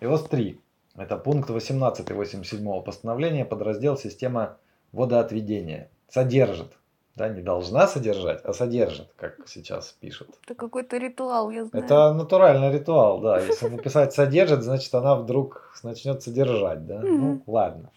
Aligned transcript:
И 0.00 0.06
вот 0.06 0.28
три. 0.28 0.60
Это 0.96 1.16
пункт 1.16 1.50
18 1.50 2.10
87 2.10 2.82
постановления, 2.82 3.44
подраздел 3.44 3.96
система 3.96 4.58
водоотведения. 4.92 5.90
Содержит. 6.08 6.76
Да, 7.16 7.28
не 7.28 7.42
должна 7.42 7.86
содержать, 7.86 8.40
а 8.44 8.52
содержит, 8.52 9.12
как 9.16 9.46
сейчас 9.46 9.94
пишут. 10.00 10.28
Это 10.44 10.54
какой-то 10.54 10.96
ритуал, 10.96 11.50
я 11.50 11.66
знаю. 11.66 11.84
Это 11.84 12.14
натуральный 12.14 12.72
ритуал, 12.72 13.20
да. 13.20 13.40
Если 13.40 13.68
написать 13.68 14.14
содержит, 14.14 14.62
значит 14.62 14.94
она 14.94 15.16
вдруг 15.16 15.74
начнет 15.82 16.22
содержать, 16.22 16.86
да. 16.86 17.00
Ну, 17.00 17.42
ладно. 17.46 17.90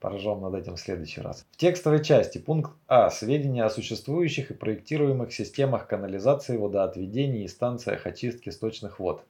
Поржем 0.00 0.40
над 0.40 0.54
этим 0.54 0.76
в 0.76 0.80
следующий 0.80 1.20
раз. 1.20 1.46
В 1.52 1.56
текстовой 1.56 2.02
части 2.02 2.38
пункт 2.38 2.72
А. 2.86 3.10
Сведения 3.10 3.64
о 3.64 3.70
существующих 3.70 4.50
и 4.50 4.54
проектируемых 4.54 5.32
системах 5.32 5.86
канализации, 5.86 6.56
водоотведения 6.56 7.44
и 7.44 7.48
станциях 7.48 8.06
очистки 8.06 8.50
сточных 8.50 8.98
вод. 8.98 9.22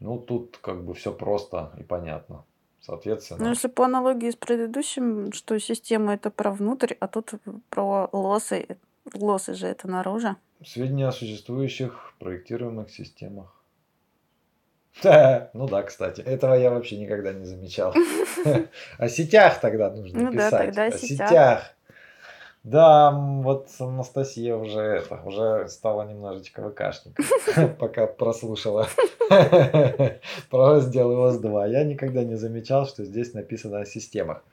Ну, 0.00 0.18
тут 0.18 0.58
как 0.58 0.84
бы 0.84 0.94
все 0.94 1.12
просто 1.12 1.72
и 1.78 1.82
понятно. 1.82 2.44
Соответственно. 2.80 3.44
Ну, 3.44 3.50
если 3.50 3.68
по 3.68 3.84
аналогии 3.84 4.30
с 4.30 4.36
предыдущим, 4.36 5.32
что 5.32 5.58
система 5.58 6.14
это 6.14 6.30
про 6.30 6.50
внутрь, 6.50 6.94
а 7.00 7.08
тут 7.08 7.32
про 7.68 8.08
лосы. 8.12 8.78
Лосы 9.14 9.54
же 9.54 9.66
это 9.66 9.88
наружу. 9.88 10.36
Сведения 10.64 11.08
о 11.08 11.12
существующих 11.12 12.14
проектируемых 12.18 12.90
системах. 12.90 13.58
Да, 15.02 15.50
ну 15.54 15.68
да, 15.68 15.82
кстати. 15.82 16.20
Этого 16.20 16.54
я 16.54 16.70
вообще 16.70 16.98
никогда 16.98 17.32
не 17.32 17.44
замечал. 17.44 17.94
О 18.98 19.08
сетях 19.08 19.60
тогда 19.60 19.90
нужно 19.90 20.20
ну 20.20 20.32
писать. 20.32 20.50
Да, 20.50 20.58
тогда 20.58 20.84
о 20.84 20.92
сетях. 20.92 21.74
Да, 22.70 23.10
вот 23.12 23.70
Анастасия 23.78 24.54
уже 24.54 24.80
это, 24.80 25.22
уже 25.24 25.68
стала 25.68 26.06
немножечко 26.06 26.68
ВКшником, 26.68 27.24
пока 27.78 28.06
прослушала 28.06 28.88
про 30.50 30.72
раздел 30.72 31.10
ИОС-2. 31.12 31.70
Я 31.70 31.84
никогда 31.84 32.24
не 32.24 32.34
замечал, 32.34 32.86
что 32.86 33.04
здесь 33.04 33.32
написано 33.32 33.80
о 33.80 33.86
системах. 33.86 34.44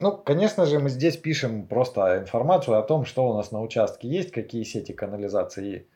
Ну, 0.00 0.16
конечно 0.16 0.66
же, 0.66 0.80
мы 0.80 0.90
здесь 0.90 1.16
пишем 1.16 1.68
просто 1.68 2.18
информацию 2.18 2.76
о 2.76 2.82
том, 2.82 3.04
что 3.04 3.28
у 3.28 3.34
нас 3.34 3.52
на 3.52 3.62
участке 3.62 4.08
есть, 4.08 4.32
какие 4.32 4.64
сети 4.64 4.92
канализации 4.92 5.86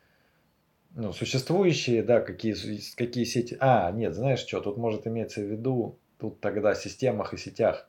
ну, 0.95 1.13
существующие, 1.13 2.05
да, 2.05 2.21
какие, 2.21 2.55
какие 2.95 3.25
сети. 3.25 3.57
А, 3.59 3.91
нет, 3.91 4.15
знаешь 4.15 4.47
что, 4.47 4.61
тут 4.61 4.77
может 4.77 5.09
иметься 5.09 5.41
в 5.41 5.45
виду, 5.45 5.99
тут 6.21 6.41
тогда 6.41 6.77
системах 6.77 7.35
и 7.35 7.37
сетях. 7.37 7.89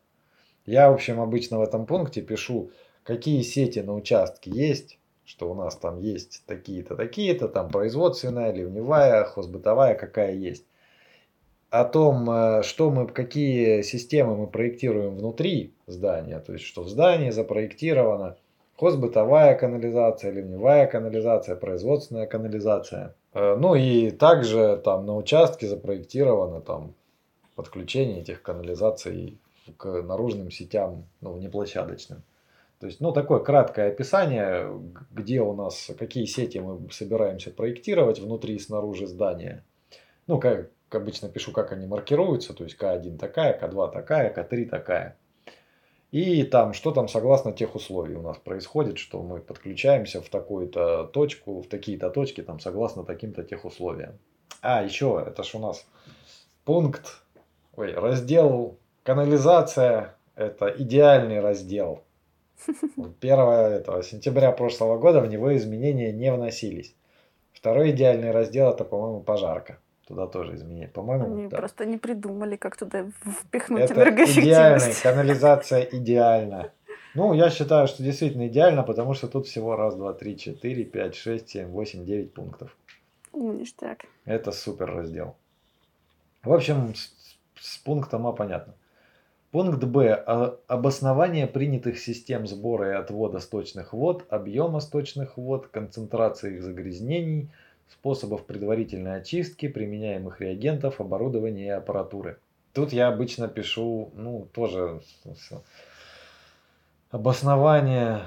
Я, 0.66 0.90
в 0.90 0.96
общем, 0.96 1.22
обычно 1.22 1.60
в 1.60 1.62
этом 1.62 1.86
пункте 1.86 2.22
пишу 2.22 2.72
какие 3.04 3.42
сети 3.42 3.80
на 3.80 3.94
участке 3.94 4.52
есть, 4.52 5.00
что 5.26 5.50
у 5.50 5.54
нас 5.54 5.76
там 5.76 6.00
есть 6.00 6.44
такие-то, 6.46 6.96
такие-то, 6.96 7.48
там 7.48 7.70
производственная, 7.70 8.52
ливневая, 8.52 9.24
хозбытовая, 9.24 9.96
какая 9.96 10.34
есть. 10.34 10.66
О 11.70 11.86
том, 11.86 12.30
э, 12.30 12.64
что 12.64 12.92
мы, 12.92 13.08
какие 13.08 13.82
системы 13.82 14.36
мы 14.36 14.48
проектируем 14.48 15.16
внутри 15.16 15.74
здания, 15.88 16.40
то 16.40 16.54
есть 16.54 16.66
что 16.66 16.84
в 16.84 16.90
здании 16.90 17.30
запроектировано, 17.30 18.36
хозбытовая 18.76 19.56
канализация, 19.56 20.32
ливневая 20.32 20.88
канализация, 20.88 21.56
производственная 21.56 22.28
канализация. 22.28 23.16
Э, 23.34 23.56
ну 23.56 23.76
и 23.76 24.12
также 24.12 24.82
там 24.84 25.06
на 25.06 25.16
участке 25.16 25.68
запроектировано 25.68 26.60
там 26.60 26.94
подключение 27.56 28.22
этих 28.22 28.42
канализаций 28.42 29.38
к 29.78 30.02
наружным 30.02 30.52
сетям, 30.52 31.06
ну, 31.22 31.38
неплощадочным. 31.38 32.24
То 32.82 32.88
есть, 32.88 33.00
ну, 33.00 33.12
такое 33.12 33.40
краткое 33.40 33.90
описание, 33.90 34.68
где 35.12 35.40
у 35.40 35.54
нас, 35.54 35.92
какие 36.00 36.26
сети 36.26 36.58
мы 36.58 36.90
собираемся 36.90 37.52
проектировать 37.52 38.20
внутри 38.20 38.56
и 38.56 38.60
снаружи 38.60 39.06
здания. 39.06 39.64
Ну, 40.26 40.40
как 40.40 40.72
обычно 40.90 41.30
пишу, 41.30 41.52
как 41.52 41.72
они 41.74 41.86
маркируются, 41.86 42.56
то 42.56 42.64
есть 42.64 42.76
К1 42.80 43.20
такая, 43.20 43.56
К2 43.60 43.92
такая, 43.92 44.34
К3 44.34 44.66
такая. 44.66 45.16
И 46.10 46.42
там, 46.42 46.74
что 46.74 46.90
там 46.92 47.08
согласно 47.08 47.52
тех 47.54 47.76
условий 47.76 48.16
у 48.16 48.24
нас 48.24 48.40
происходит, 48.40 48.98
что 48.98 49.22
мы 49.22 49.42
подключаемся 49.42 50.20
в 50.20 50.30
такую-то 50.30 51.04
точку, 51.04 51.62
в 51.62 51.68
такие-то 51.68 52.10
точки, 52.10 52.42
там 52.42 52.60
согласно 52.60 53.04
таким-то 53.04 53.44
тех 53.44 53.64
условиям. 53.64 54.18
А, 54.64 54.84
еще, 54.84 55.24
это 55.24 55.44
ж 55.44 55.54
у 55.54 55.60
нас 55.60 55.86
пункт, 56.66 57.22
ой, 57.76 57.94
раздел 57.94 58.80
канализация, 59.04 60.16
это 60.36 60.74
идеальный 60.76 61.42
раздел. 61.42 62.04
1 62.68 63.16
этого, 63.22 64.04
сентября 64.04 64.52
прошлого 64.52 64.98
года 64.98 65.22
в 65.22 65.28
него 65.28 65.56
изменения 65.56 66.12
не 66.12 66.32
вносились. 66.32 66.96
Второй 67.54 67.92
идеальный 67.92 68.32
раздел 68.32 68.72
это, 68.72 68.84
по-моему, 68.84 69.22
пожарка. 69.22 69.78
Туда 70.08 70.28
тоже 70.28 70.56
изменения. 70.56 70.88
По-моему, 70.88 71.26
Они 71.26 71.48
да. 71.48 71.58
просто 71.58 71.86
не 71.86 71.98
придумали, 71.98 72.56
как 72.56 72.76
туда 72.76 73.06
впихнуть 73.24 73.90
это 73.90 74.10
идеальная, 74.10 74.94
канализация 75.02 75.82
идеальна. 75.84 76.72
Ну, 77.14 77.34
я 77.34 77.50
считаю, 77.50 77.88
что 77.88 78.04
действительно 78.04 78.48
идеально, 78.48 78.84
потому 78.84 79.14
что 79.14 79.28
тут 79.28 79.46
всего 79.46 79.76
раз, 79.76 79.96
два, 79.96 80.14
три, 80.14 80.38
четыре, 80.38 80.86
пять, 80.86 81.16
шесть, 81.16 81.50
семь, 81.50 81.68
восемь, 81.68 82.06
девять 82.06 82.34
пунктов. 82.34 82.76
Ништяк. 83.34 84.06
Это 84.26 84.52
супер 84.52 84.94
раздел. 84.94 85.36
В 86.44 86.54
общем, 86.54 86.96
с, 86.96 87.14
с 87.60 87.78
пунктом 87.78 88.28
А 88.28 88.32
понятно. 88.32 88.74
Пункт 89.52 89.84
Б. 89.84 90.14
Обоснование 90.68 91.46
принятых 91.46 92.00
систем 92.00 92.48
сбора 92.48 92.92
и 92.92 92.96
отвода 92.96 93.40
сточных 93.40 93.92
вод, 93.92 94.26
объема 94.30 94.80
сточных 94.80 95.36
вод, 95.36 95.68
концентрации 95.68 96.56
их 96.56 96.64
загрязнений, 96.64 97.50
способов 97.90 98.46
предварительной 98.46 99.18
очистки, 99.18 99.68
применяемых 99.68 100.40
реагентов, 100.40 101.02
оборудования 101.02 101.66
и 101.66 101.70
аппаратуры. 101.70 102.38
Тут 102.72 102.94
я 102.94 103.10
обычно 103.10 103.50
пишу, 103.50 104.12
ну, 104.14 104.48
тоже 104.54 105.02
обоснование 107.10 108.22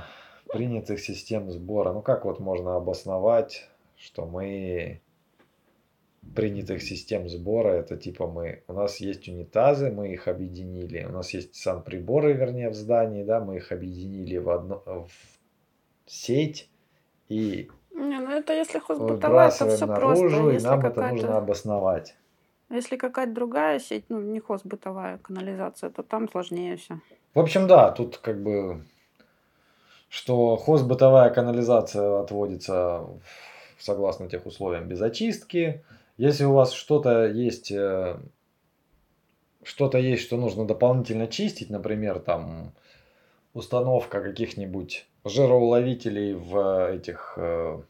принятых 0.53 1.01
систем 1.01 1.51
сбора. 1.51 1.95
Ну, 1.95 2.03
как 2.03 2.27
вот 2.27 2.39
можно 2.39 2.77
обосновать, 2.77 3.67
что 3.97 4.27
мы 4.27 5.01
принятых 6.35 6.83
систем 6.83 7.29
сбора. 7.29 7.71
Это 7.71 7.97
типа 7.97 8.27
мы, 8.27 8.63
у 8.69 8.73
нас 8.73 8.99
есть 8.99 9.29
унитазы, 9.29 9.91
мы 9.91 10.13
их 10.13 10.29
объединили. 10.29 11.05
У 11.05 11.13
нас 11.13 11.35
есть 11.35 11.55
санприборы, 11.55 12.33
вернее, 12.33 12.71
в 12.71 12.75
здании, 12.75 13.25
да, 13.25 13.41
мы 13.41 13.57
их 13.57 13.73
объединили 13.73 14.39
в 14.39 14.51
одну 14.51 14.83
в 14.87 15.09
сеть 16.07 16.69
и 17.29 17.69
не, 17.95 18.19
ну 18.19 18.31
это 18.31 18.53
если 18.53 18.81
хозбытовая, 18.81 19.49
это 19.49 19.69
все 19.69 19.87
наружу, 19.87 20.29
просто. 20.29 20.51
Если 20.51 20.67
и 20.67 20.71
нам 20.71 20.85
это 20.85 21.09
нужно 21.09 21.37
обосновать. 21.37 22.17
Если 22.71 22.97
какая-то 22.97 23.33
другая 23.33 23.79
сеть, 23.79 24.05
ну 24.09 24.21
не 24.21 24.41
хозбытовая 24.41 25.19
канализация, 25.19 25.91
то 25.91 26.03
там 26.03 26.29
сложнее 26.29 26.77
все. 26.77 26.99
В 27.35 27.39
общем, 27.39 27.67
да, 27.67 27.93
тут 27.93 28.19
как 28.19 28.43
бы 28.43 28.85
что 30.09 30.57
хозбытовая 30.57 31.31
канализация 31.31 32.21
отводится 32.21 33.07
согласно 33.79 34.29
тех 34.29 34.47
условиям 34.47 34.89
без 34.89 35.01
очистки, 35.01 35.85
если 36.17 36.45
у 36.45 36.53
вас 36.53 36.73
что-то 36.73 37.27
есть, 37.27 37.73
э, 37.73 38.17
что-то 39.63 39.99
есть, 39.99 40.23
что 40.23 40.37
нужно 40.37 40.67
дополнительно 40.67 41.27
чистить, 41.27 41.71
например, 41.71 42.21
там 42.21 42.73
установка 43.53 44.21
каких-нибудь 44.21 45.07
жироуловителей 45.25 46.35
в 46.35 46.91
этих 46.93 47.35
э, 47.37 47.81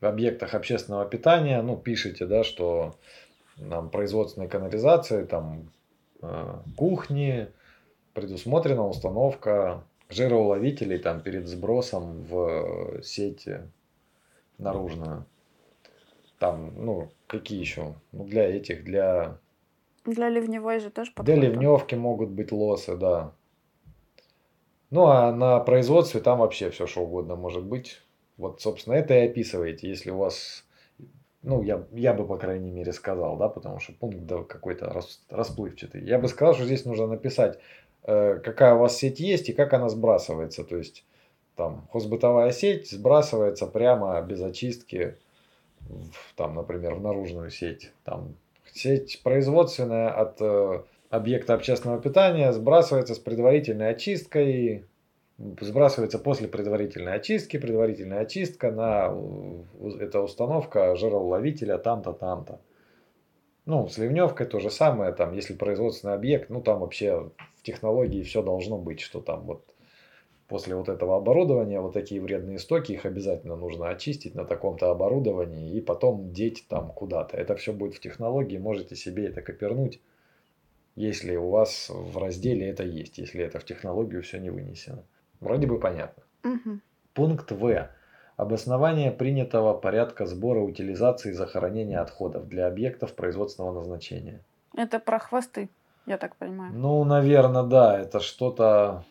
в 0.00 0.04
объектах 0.04 0.54
общественного 0.54 1.04
питания, 1.04 1.60
ну, 1.62 1.76
пишите, 1.76 2.26
да, 2.26 2.44
что 2.44 2.96
нам 3.56 3.90
производственной 3.90 4.48
канализации, 4.48 5.24
там, 5.24 5.70
э, 6.20 6.54
кухни, 6.76 7.48
предусмотрена 8.14 8.86
установка 8.86 9.84
жироуловителей 10.08 10.98
там 10.98 11.20
перед 11.20 11.48
сбросом 11.48 12.22
в 12.24 13.02
сеть 13.02 13.48
наружную. 14.58 15.24
Там, 16.42 16.72
ну, 16.74 17.08
какие 17.28 17.60
еще? 17.60 17.94
Ну, 18.10 18.24
для 18.24 18.42
этих, 18.50 18.82
для... 18.82 19.38
Для 20.04 20.28
ливневой 20.28 20.80
же 20.80 20.90
тоже 20.90 21.12
подходит. 21.12 21.40
Для 21.40 21.48
ливневки 21.48 21.94
могут 21.94 22.30
быть 22.30 22.50
лосы, 22.50 22.96
да. 22.96 23.32
Ну, 24.90 25.06
а 25.06 25.30
на 25.30 25.60
производстве 25.60 26.20
там 26.20 26.40
вообще 26.40 26.70
все 26.70 26.88
что 26.88 27.02
угодно 27.02 27.36
может 27.36 27.62
быть. 27.62 28.02
Вот, 28.38 28.60
собственно, 28.60 28.94
это 28.94 29.14
и 29.14 29.28
описываете, 29.28 29.88
если 29.88 30.10
у 30.10 30.16
вас... 30.16 30.64
Ну, 31.44 31.62
я, 31.62 31.86
я 31.92 32.12
бы, 32.12 32.26
по 32.26 32.36
крайней 32.36 32.72
мере, 32.72 32.92
сказал, 32.92 33.36
да, 33.36 33.48
потому 33.48 33.78
что 33.78 33.92
пункт 33.92 34.26
да, 34.26 34.42
какой-то 34.42 34.86
рас, 34.86 35.22
расплывчатый. 35.30 36.02
Я 36.02 36.18
бы 36.18 36.26
сказал, 36.26 36.54
что 36.54 36.64
здесь 36.64 36.84
нужно 36.84 37.06
написать, 37.06 37.60
э, 38.02 38.40
какая 38.42 38.74
у 38.74 38.78
вас 38.78 38.96
сеть 38.96 39.20
есть 39.20 39.48
и 39.48 39.52
как 39.52 39.74
она 39.74 39.88
сбрасывается. 39.88 40.64
То 40.64 40.76
есть, 40.76 41.04
там, 41.54 41.86
хозбытовая 41.92 42.50
сеть 42.50 42.90
сбрасывается 42.90 43.68
прямо 43.68 44.20
без 44.22 44.42
очистки 44.42 45.18
в, 45.88 46.34
там, 46.36 46.54
например, 46.54 46.94
в 46.94 47.02
наружную 47.02 47.50
сеть. 47.50 47.92
Там 48.04 48.34
сеть 48.72 49.20
производственная 49.22 50.10
от 50.10 50.40
э, 50.40 50.82
объекта 51.10 51.54
общественного 51.54 52.00
питания 52.00 52.52
сбрасывается 52.52 53.14
с 53.14 53.18
предварительной 53.18 53.90
очисткой, 53.90 54.86
сбрасывается 55.60 56.18
после 56.18 56.48
предварительной 56.48 57.14
очистки, 57.14 57.58
предварительная 57.58 58.20
очистка 58.20 58.70
на 58.70 59.14
эта 60.00 60.20
установка 60.20 60.94
жироуловителя 60.96 61.78
там-то, 61.78 62.12
там-то. 62.12 62.60
Ну, 63.64 63.88
с 63.88 63.96
ливневкой 63.98 64.46
то 64.46 64.58
же 64.58 64.70
самое, 64.70 65.12
там, 65.12 65.34
если 65.34 65.54
производственный 65.54 66.14
объект, 66.14 66.50
ну, 66.50 66.60
там 66.60 66.80
вообще 66.80 67.30
в 67.56 67.62
технологии 67.62 68.22
все 68.22 68.42
должно 68.42 68.76
быть, 68.76 69.00
что 69.00 69.20
там 69.20 69.42
вот 69.42 69.71
после 70.52 70.74
вот 70.74 70.90
этого 70.90 71.16
оборудования 71.16 71.80
вот 71.80 71.94
такие 71.94 72.20
вредные 72.20 72.58
стоки, 72.58 72.92
их 72.92 73.06
обязательно 73.06 73.56
нужно 73.56 73.88
очистить 73.88 74.34
на 74.34 74.44
таком-то 74.44 74.90
оборудовании 74.90 75.72
и 75.72 75.80
потом 75.80 76.30
деть 76.34 76.66
там 76.68 76.90
куда-то. 76.90 77.38
Это 77.38 77.56
все 77.56 77.72
будет 77.72 77.94
в 77.94 78.00
технологии, 78.00 78.58
можете 78.58 78.94
себе 78.94 79.28
это 79.28 79.40
копернуть, 79.40 80.02
если 80.94 81.36
у 81.36 81.48
вас 81.48 81.88
в 81.88 82.18
разделе 82.18 82.68
это 82.68 82.84
есть, 82.84 83.16
если 83.16 83.42
это 83.42 83.60
в 83.60 83.64
технологию 83.64 84.22
все 84.22 84.40
не 84.40 84.50
вынесено. 84.50 85.04
Вроде 85.40 85.66
бы 85.66 85.80
понятно. 85.80 86.22
Угу. 86.44 86.80
Пункт 87.14 87.50
В. 87.50 87.88
Обоснование 88.36 89.10
принятого 89.10 89.72
порядка 89.72 90.26
сбора, 90.26 90.60
утилизации 90.60 91.30
и 91.30 91.32
захоронения 91.32 92.02
отходов 92.02 92.46
для 92.46 92.66
объектов 92.66 93.14
производственного 93.14 93.72
назначения. 93.72 94.44
Это 94.76 94.98
про 94.98 95.18
хвосты, 95.18 95.70
я 96.04 96.18
так 96.18 96.36
понимаю. 96.36 96.74
Ну, 96.74 97.02
наверное, 97.04 97.62
да. 97.62 97.98
Это 97.98 98.20
что-то 98.20 99.06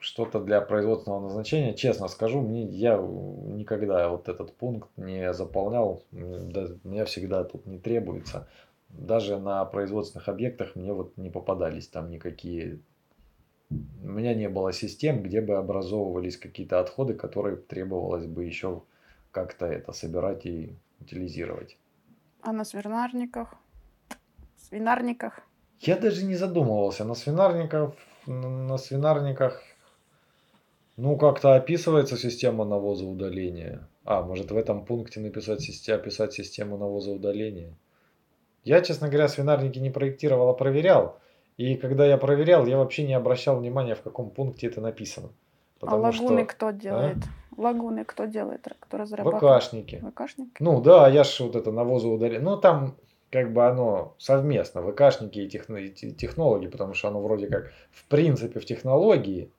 что-то 0.00 0.40
для 0.40 0.60
производственного 0.60 1.20
назначения. 1.20 1.74
Честно 1.74 2.08
скажу, 2.08 2.40
мне 2.40 2.64
я 2.64 2.96
никогда 2.96 4.08
вот 4.08 4.28
этот 4.28 4.54
пункт 4.54 4.88
не 4.96 5.32
заполнял. 5.32 6.02
Да, 6.12 6.68
мне 6.84 7.04
всегда 7.04 7.44
тут 7.44 7.66
не 7.66 7.78
требуется. 7.78 8.48
Даже 8.88 9.38
на 9.38 9.64
производственных 9.64 10.28
объектах 10.28 10.76
мне 10.76 10.92
вот 10.92 11.16
не 11.16 11.30
попадались 11.30 11.88
там 11.88 12.10
никакие 12.10 12.80
у 13.70 14.08
меня 14.08 14.34
не 14.34 14.48
было 14.48 14.72
систем, 14.72 15.22
где 15.22 15.40
бы 15.40 15.56
образовывались 15.56 16.38
какие-то 16.38 16.80
отходы, 16.80 17.14
которые 17.14 17.56
требовалось 17.56 18.26
бы 18.26 18.44
еще 18.44 18.82
как-то 19.30 19.66
это 19.66 19.92
собирать 19.92 20.46
и 20.46 20.74
утилизировать. 21.00 21.76
А 22.40 22.52
на 22.52 22.64
свинарниках? 22.64 23.54
Свинарниках? 24.56 25.40
Я 25.80 25.96
даже 25.96 26.24
не 26.24 26.34
задумывался. 26.34 27.04
На 27.04 27.14
свинарниках, 27.14 27.94
на 28.26 28.78
свинарниках 28.78 29.62
ну, 30.98 31.16
как-то 31.16 31.54
описывается 31.54 32.16
система 32.16 32.64
навоза 32.64 33.06
удаления. 33.06 33.88
А, 34.04 34.22
может 34.22 34.50
в 34.50 34.56
этом 34.56 34.84
пункте 34.84 35.20
написать, 35.20 35.88
описать 35.88 36.32
систему 36.32 36.76
навоза 36.76 37.12
удаления. 37.12 37.72
Я, 38.64 38.80
честно 38.80 39.06
говоря, 39.08 39.28
свинарники 39.28 39.78
не 39.78 39.90
проектировал, 39.90 40.48
а 40.48 40.54
проверял. 40.54 41.20
И 41.56 41.76
когда 41.76 42.04
я 42.04 42.18
проверял, 42.18 42.66
я 42.66 42.78
вообще 42.78 43.06
не 43.06 43.14
обращал 43.14 43.60
внимания, 43.60 43.94
в 43.94 44.02
каком 44.02 44.30
пункте 44.30 44.66
это 44.66 44.80
написано. 44.80 45.28
а 45.80 45.94
лагуны 45.94 46.42
что... 46.42 46.46
кто 46.46 46.70
делает? 46.72 47.18
А? 47.18 47.60
Лагуны 47.60 48.04
кто 48.04 48.24
делает? 48.24 48.66
Кто 48.80 48.98
разрабатывает? 48.98 49.62
ВКшники. 49.62 50.04
ВКшники? 50.12 50.56
Ну 50.58 50.80
да, 50.80 51.08
я 51.08 51.22
же 51.22 51.44
вот 51.44 51.54
это 51.54 51.70
навозоудаление. 51.70 52.40
Ну 52.40 52.56
там 52.56 52.96
как 53.30 53.52
бы 53.52 53.64
оно 53.66 54.16
совместно, 54.18 54.82
ВКшники 54.82 55.38
и, 55.38 55.48
техно... 55.48 55.76
и 55.76 55.90
технологи, 55.90 56.66
потому 56.66 56.94
что 56.94 57.08
оно 57.08 57.22
вроде 57.22 57.46
как 57.46 57.70
в 57.92 58.04
принципе 58.06 58.58
в 58.58 58.64
технологии, 58.64 59.52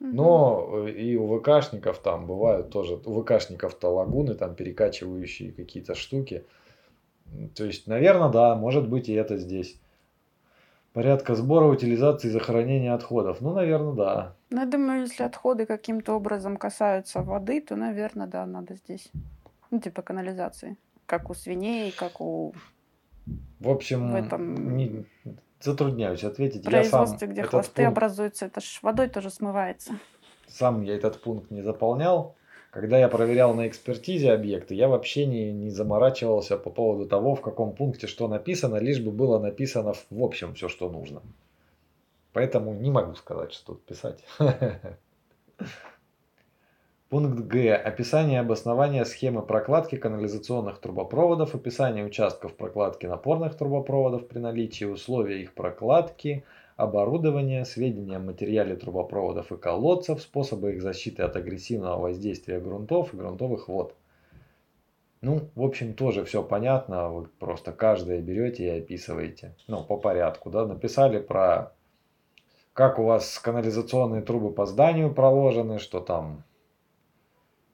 но 0.00 0.86
э, 0.86 0.90
и 0.90 1.16
у 1.16 1.38
ВКшников 1.38 1.98
там 1.98 2.26
бывают 2.26 2.70
тоже, 2.70 3.00
у 3.04 3.22
ВКшников-то 3.22 3.88
лагуны, 3.88 4.34
там 4.34 4.54
перекачивающие 4.54 5.52
какие-то 5.52 5.94
штуки. 5.94 6.44
То 7.54 7.64
есть, 7.64 7.86
наверное, 7.86 8.30
да, 8.30 8.56
может 8.56 8.88
быть 8.88 9.08
и 9.08 9.12
это 9.12 9.36
здесь 9.36 9.78
порядка 10.92 11.34
сбора, 11.34 11.66
утилизации 11.66 12.28
и 12.28 12.30
захоронения 12.30 12.94
отходов. 12.94 13.40
Ну, 13.40 13.52
наверное, 13.52 13.92
да. 13.92 14.36
Ну, 14.50 14.60
я 14.60 14.66
думаю, 14.66 15.02
если 15.02 15.22
отходы 15.22 15.66
каким-то 15.66 16.14
образом 16.14 16.56
касаются 16.56 17.22
воды, 17.22 17.60
то, 17.60 17.76
наверное, 17.76 18.26
да, 18.26 18.46
надо 18.46 18.74
здесь. 18.74 19.10
Ну, 19.70 19.80
типа 19.80 20.02
канализации. 20.02 20.76
Как 21.06 21.30
у 21.30 21.34
свиней, 21.34 21.92
как 21.92 22.20
у... 22.20 22.54
В 23.60 23.68
общем, 23.68 24.10
в 24.10 24.14
этом... 24.14 24.76
не... 24.76 25.04
затрудняюсь 25.60 26.24
ответить. 26.24 26.64
Производстве, 26.64 27.28
где 27.28 27.42
хвосты 27.42 27.82
пункт... 27.82 27.98
образуются, 27.98 28.46
это 28.46 28.60
ж 28.60 28.78
водой 28.82 29.08
тоже 29.08 29.30
смывается. 29.30 29.92
Сам 30.48 30.82
я 30.82 30.94
этот 30.94 31.20
пункт 31.20 31.50
не 31.50 31.62
заполнял. 31.62 32.34
Когда 32.70 32.98
я 32.98 33.08
проверял 33.08 33.52
на 33.54 33.66
экспертизе 33.66 34.32
объекты, 34.32 34.74
я 34.74 34.88
вообще 34.88 35.26
не, 35.26 35.52
не 35.52 35.70
заморачивался 35.70 36.56
по 36.56 36.70
поводу 36.70 37.08
того, 37.08 37.34
в 37.34 37.40
каком 37.40 37.74
пункте 37.74 38.06
что 38.06 38.28
написано, 38.28 38.76
лишь 38.76 39.00
бы 39.00 39.10
было 39.10 39.40
написано 39.40 39.94
в 40.10 40.22
общем 40.22 40.54
все, 40.54 40.68
что 40.68 40.88
нужно. 40.88 41.20
Поэтому 42.32 42.72
не 42.74 42.90
могу 42.90 43.16
сказать, 43.16 43.52
что 43.52 43.74
тут 43.74 43.84
писать. 43.84 44.24
Пункт 47.10 47.40
Г. 47.40 47.74
Описание 47.74 48.38
обоснования 48.38 49.04
схемы 49.04 49.42
прокладки 49.42 49.96
канализационных 49.96 50.78
трубопроводов, 50.78 51.56
описание 51.56 52.04
участков 52.04 52.54
прокладки 52.54 53.06
напорных 53.06 53.56
трубопроводов 53.56 54.28
при 54.28 54.38
наличии 54.38 54.84
условий 54.84 55.42
их 55.42 55.52
прокладки– 55.54 56.44
оборудование, 56.76 57.64
сведения 57.64 58.18
о 58.18 58.20
материале 58.20 58.76
трубопроводов 58.76 59.50
и 59.50 59.56
колодцев, 59.56 60.22
способы 60.22 60.74
их 60.74 60.82
защиты 60.82 61.24
от 61.24 61.34
агрессивного 61.34 62.00
воздействия 62.00 62.60
грунтов 62.60 63.12
и 63.12 63.16
грунтовых 63.16 63.66
вод. 63.66 63.96
Ну, 65.20 65.48
в 65.56 65.64
общем, 65.64 65.94
тоже 65.94 66.24
все 66.24 66.44
понятно, 66.44 67.08
вы 67.08 67.24
просто 67.40 67.72
каждое 67.72 68.20
берете 68.20 68.66
и 68.66 68.78
описываете. 68.78 69.56
Ну, 69.66 69.82
по 69.82 69.96
порядку, 69.96 70.48
да, 70.48 70.64
написали 70.64 71.18
про 71.18 71.72
как 72.72 73.00
у 73.00 73.02
вас 73.02 73.40
канализационные 73.40 74.22
трубы 74.22 74.52
по 74.52 74.64
зданию 74.64 75.12
проложены, 75.12 75.80
что 75.80 75.98
там 75.98 76.44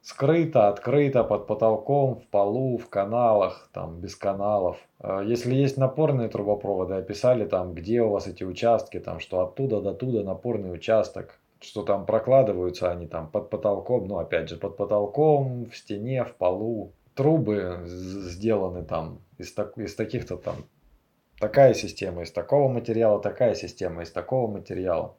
скрыто, 0.06 0.68
открыто, 0.68 1.24
под 1.24 1.48
потолком, 1.48 2.14
в 2.14 2.28
полу, 2.28 2.78
в 2.78 2.88
каналах, 2.88 3.68
там, 3.72 3.98
без 3.98 4.14
каналов. 4.14 4.76
А 5.00 5.20
если 5.20 5.52
есть 5.52 5.76
напорные 5.76 6.28
трубопроводы, 6.28 6.94
описали 6.94 7.44
там, 7.44 7.74
где 7.74 8.02
у 8.02 8.10
вас 8.10 8.28
эти 8.28 8.44
участки, 8.44 9.00
там, 9.00 9.18
что 9.18 9.40
оттуда 9.40 9.80
до 9.80 9.94
туда 9.94 10.22
напорный 10.22 10.72
участок, 10.72 11.40
что 11.60 11.82
там 11.82 12.06
прокладываются 12.06 12.88
они 12.88 13.08
там 13.08 13.28
под 13.28 13.50
потолком, 13.50 14.06
ну, 14.06 14.18
опять 14.18 14.48
же, 14.48 14.56
под 14.56 14.76
потолком, 14.76 15.66
в 15.68 15.76
стене, 15.76 16.24
в 16.24 16.34
полу. 16.36 16.92
Трубы 17.16 17.80
сделаны 17.86 18.84
там 18.84 19.18
из, 19.38 19.52
так, 19.54 19.76
из 19.76 19.96
таких-то 19.96 20.36
там, 20.36 20.54
такая 21.40 21.74
система, 21.74 22.22
из 22.22 22.30
такого 22.30 22.68
материала, 22.68 23.20
такая 23.20 23.56
система, 23.56 24.02
из 24.02 24.12
такого 24.12 24.46
материала. 24.46 25.16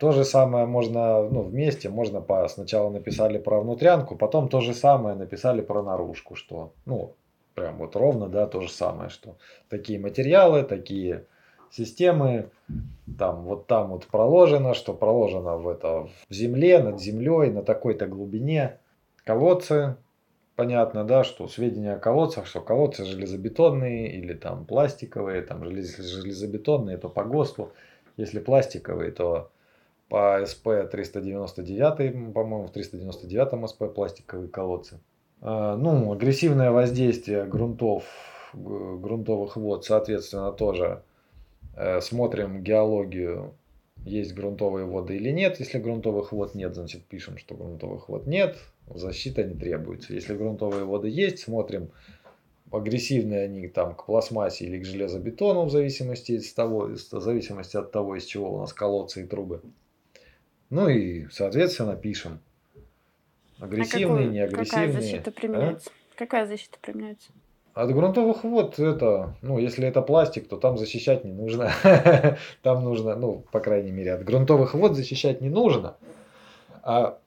То 0.00 0.12
же 0.12 0.24
самое 0.24 0.64
можно, 0.64 1.28
ну, 1.28 1.42
вместе, 1.42 1.90
можно 1.90 2.22
по, 2.22 2.48
сначала 2.48 2.88
написали 2.88 3.36
про 3.36 3.60
внутрянку, 3.60 4.16
потом 4.16 4.48
то 4.48 4.62
же 4.62 4.72
самое 4.72 5.14
написали 5.14 5.60
про 5.60 5.82
наружку, 5.82 6.36
что, 6.36 6.72
ну, 6.86 7.16
прям 7.54 7.76
вот 7.76 7.96
ровно, 7.96 8.30
да, 8.30 8.46
то 8.46 8.62
же 8.62 8.70
самое, 8.70 9.10
что 9.10 9.36
такие 9.68 10.00
материалы, 10.00 10.62
такие 10.62 11.26
системы, 11.70 12.48
там, 13.18 13.42
вот 13.42 13.66
там 13.66 13.90
вот 13.90 14.06
проложено, 14.06 14.72
что 14.72 14.94
проложено 14.94 15.58
в 15.58 15.68
это, 15.68 16.08
в 16.30 16.32
земле, 16.32 16.78
над 16.78 16.98
землей, 16.98 17.50
на 17.50 17.62
такой-то 17.62 18.06
глубине, 18.06 18.78
колодцы, 19.24 19.96
понятно, 20.56 21.04
да, 21.04 21.24
что 21.24 21.46
сведения 21.46 21.92
о 21.92 21.98
колодцах, 21.98 22.46
что 22.46 22.62
колодцы 22.62 23.04
железобетонные 23.04 24.16
или 24.16 24.32
там 24.32 24.64
пластиковые, 24.64 25.42
там 25.42 25.62
железобетонные, 25.62 26.96
то 26.96 27.10
по 27.10 27.22
ГОСТу, 27.22 27.74
если 28.16 28.40
пластиковые, 28.40 29.12
то 29.12 29.50
по 30.10 30.44
СП 30.44 30.90
399, 30.90 32.34
по-моему, 32.34 32.66
в 32.66 32.72
399 32.72 33.70
СП 33.70 33.94
пластиковые 33.94 34.48
колодцы. 34.48 34.98
А, 35.40 35.76
ну, 35.76 36.12
агрессивное 36.12 36.72
воздействие 36.72 37.46
грунтов, 37.46 38.04
грунтовых 38.52 39.56
вод, 39.56 39.84
соответственно, 39.84 40.50
тоже 40.50 41.04
э, 41.76 42.00
смотрим 42.00 42.64
геологию, 42.64 43.54
есть 44.04 44.34
грунтовые 44.34 44.84
воды 44.84 45.16
или 45.16 45.30
нет. 45.30 45.60
Если 45.60 45.78
грунтовых 45.78 46.32
вод 46.32 46.56
нет, 46.56 46.74
значит 46.74 47.04
пишем, 47.04 47.38
что 47.38 47.54
грунтовых 47.54 48.08
вод 48.08 48.26
нет, 48.26 48.56
защита 48.92 49.44
не 49.44 49.54
требуется. 49.54 50.12
Если 50.12 50.36
грунтовые 50.36 50.84
воды 50.84 51.08
есть, 51.08 51.38
смотрим, 51.38 51.90
агрессивные 52.72 53.44
они 53.44 53.68
там 53.68 53.94
к 53.94 54.06
пластмассе 54.06 54.64
или 54.64 54.80
к 54.80 54.84
железобетону 54.84 55.66
в 55.66 55.70
зависимости, 55.70 56.32
от 56.32 56.54
того, 56.54 56.88
в 56.88 57.20
зависимости 57.20 57.76
от 57.76 57.92
того, 57.92 58.16
из 58.16 58.24
чего 58.24 58.52
у 58.54 58.58
нас 58.58 58.72
колодцы 58.72 59.22
и 59.22 59.26
трубы. 59.26 59.62
Ну 60.70 60.88
и, 60.88 61.28
соответственно, 61.30 61.96
пишем. 61.96 62.40
Агрессивные, 63.58 64.28
а 64.28 64.30
неагрессивные. 64.30 64.86
Какая 64.86 65.00
защита 65.00 65.30
применяется? 65.32 65.90
А? 65.90 66.18
Какая 66.18 66.46
защита 66.46 66.78
применяется? 66.80 67.32
От 67.74 67.92
грунтовых 67.92 68.42
вод 68.42 68.78
это, 68.78 69.34
ну, 69.42 69.58
если 69.58 69.86
это 69.86 70.02
пластик, 70.02 70.48
то 70.48 70.56
там 70.56 70.78
защищать 70.78 71.24
не 71.24 71.32
нужно. 71.32 71.70
там 72.62 72.84
нужно, 72.84 73.16
ну, 73.16 73.44
по 73.52 73.60
крайней 73.60 73.92
мере, 73.92 74.14
от 74.14 74.24
грунтовых 74.24 74.74
вод 74.74 74.96
защищать 74.96 75.40
не 75.40 75.50
нужно. 75.50 75.96
А 76.82 77.18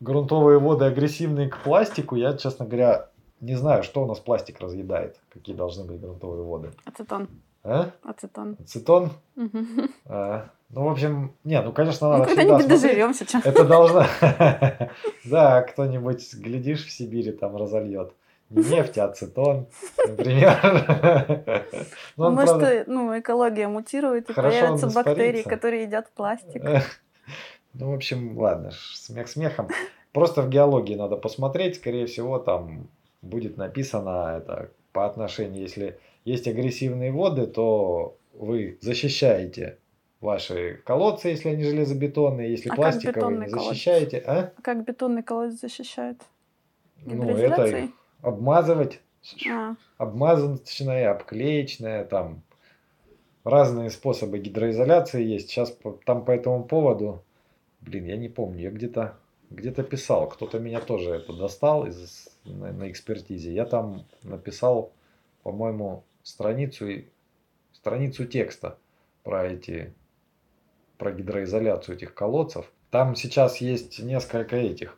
грунтовые 0.00 0.58
воды 0.58 0.84
агрессивные 0.84 1.48
к 1.48 1.62
пластику, 1.62 2.16
я, 2.16 2.36
честно 2.36 2.66
говоря, 2.66 3.08
не 3.40 3.54
знаю, 3.54 3.82
что 3.82 4.02
у 4.02 4.06
нас 4.06 4.18
пластик 4.18 4.60
разъедает, 4.60 5.18
какие 5.30 5.54
должны 5.54 5.84
быть 5.84 6.00
грунтовые 6.00 6.42
воды. 6.42 6.70
Ацетон. 6.84 7.28
А? 7.62 7.90
Ацетон. 8.02 8.56
Ацетон? 8.60 9.10
А, 10.06 10.50
ну, 10.72 10.84
в 10.84 10.88
общем, 10.88 11.34
не, 11.42 11.60
ну, 11.60 11.72
конечно, 11.72 12.10
надо 12.10 12.22
ну, 12.22 12.28
когда-нибудь 12.28 12.68
доживемся. 12.68 13.26
Чем. 13.26 13.40
Это 13.44 13.64
должно... 13.64 14.04
Да, 15.24 15.62
кто-нибудь, 15.62 16.34
глядишь, 16.34 16.86
в 16.86 16.90
Сибири 16.92 17.32
там 17.32 17.56
разольет. 17.56 18.12
Не 18.50 18.62
нефть, 18.64 18.98
а 18.98 19.06
ацетон, 19.06 19.66
например. 20.06 20.56
Ну, 22.16 22.30
Может, 22.30 22.86
ну, 22.86 23.18
экология 23.18 23.66
мутирует 23.66 24.30
и 24.30 24.32
появятся 24.32 24.88
бактерии, 24.88 25.42
которые 25.42 25.84
едят 25.84 26.10
пластик. 26.14 26.62
Ну, 27.72 27.92
в 27.92 27.94
общем, 27.94 28.36
ладно, 28.36 28.72
смех 28.94 29.28
смехом. 29.28 29.68
Просто 30.12 30.42
в 30.42 30.48
геологии 30.48 30.96
надо 30.96 31.14
посмотреть, 31.16 31.76
скорее 31.76 32.06
всего, 32.06 32.40
там 32.40 32.88
будет 33.22 33.56
написано 33.56 34.38
это 34.38 34.70
по 34.92 35.06
отношению, 35.06 35.62
если 35.62 35.96
есть 36.24 36.48
агрессивные 36.48 37.12
воды, 37.12 37.46
то 37.46 38.16
вы 38.34 38.76
защищаете 38.80 39.78
ваши 40.20 40.80
колодцы, 40.84 41.28
если 41.28 41.50
они 41.50 41.64
железобетонные, 41.64 42.50
если 42.50 42.68
а 42.68 42.74
пластиковые, 42.74 43.40
не 43.40 43.48
защищаете. 43.48 44.22
А? 44.26 44.52
а 44.56 44.62
как 44.62 44.84
бетонный 44.84 45.22
колодец 45.22 45.60
защищает? 45.60 46.20
Ну, 47.04 47.28
это 47.30 47.88
обмазывать, 48.20 49.00
а. 49.48 49.74
обмазаночная, 49.96 51.10
обклеечная, 51.10 52.04
там 52.04 52.42
разные 53.44 53.90
способы 53.90 54.38
гидроизоляции 54.38 55.24
есть. 55.24 55.48
Сейчас 55.48 55.76
там 56.04 56.24
по 56.24 56.30
этому 56.30 56.64
поводу, 56.64 57.24
блин, 57.80 58.04
я 58.04 58.16
не 58.16 58.28
помню, 58.28 58.64
я 58.64 58.70
где-то 58.70 59.16
где-то 59.50 59.82
писал, 59.82 60.28
кто-то 60.28 60.60
меня 60.60 60.80
тоже 60.80 61.10
это 61.10 61.32
достал 61.32 61.84
из, 61.86 62.28
на, 62.44 62.72
на 62.72 62.90
экспертизе. 62.90 63.52
Я 63.52 63.64
там 63.64 64.06
написал, 64.22 64.92
по-моему, 65.42 66.04
страницу, 66.22 66.86
страницу 67.72 68.26
текста 68.26 68.78
про 69.24 69.46
эти 69.46 69.92
про 71.00 71.12
гидроизоляцию 71.12 71.96
этих 71.96 72.14
колодцев. 72.14 72.70
Там 72.90 73.16
сейчас 73.16 73.56
есть 73.56 73.98
несколько 74.00 74.56
этих, 74.56 74.96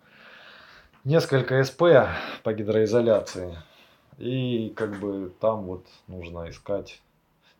несколько 1.04 1.62
СП 1.62 1.82
по 2.42 2.52
гидроизоляции. 2.52 3.56
И 4.18 4.72
как 4.76 4.98
бы 4.98 5.32
там 5.40 5.62
вот 5.62 5.86
нужно 6.08 6.50
искать. 6.50 7.00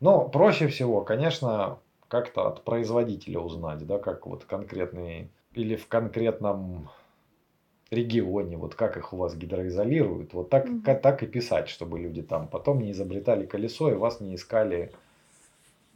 Но 0.01 0.29
проще 0.29 0.67
всего, 0.67 1.03
конечно, 1.03 1.79
как-то 2.09 2.49
от 2.49 2.65
производителя 2.65 3.39
узнать, 3.39 3.87
да, 3.87 3.99
как 3.99 4.27
вот 4.27 4.45
конкретный 4.45 5.31
или 5.55 5.77
в 5.77 5.87
конкретном 5.87 6.91
регионе, 7.91 8.57
вот 8.57 8.75
как 8.75 8.97
их 8.97 9.13
у 9.13 9.19
вас 9.19 9.37
гидроизолируют, 9.37 10.35
вот 10.35 10.51
так, 10.51 10.65
угу. 10.65 10.81
так 10.83 11.23
и 11.23 11.27
писать, 11.27 11.69
чтобы 11.69 12.01
люди 12.01 12.23
там 12.23 12.49
потом 12.49 12.81
не 12.81 12.91
изобретали 12.91 13.47
колесо 13.47 13.93
и 13.93 13.95
вас 13.95 14.21
не 14.21 14.35
искали, 14.35 14.93